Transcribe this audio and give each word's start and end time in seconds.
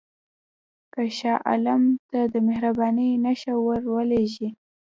که 0.93 1.01
شاه 1.17 1.39
عالم 1.49 1.81
ته 2.09 2.19
د 2.33 2.35
مهربانۍ 2.47 3.09
نښه 3.23 3.53
ورولېږې. 3.65 4.49